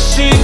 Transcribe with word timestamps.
she 0.00 0.39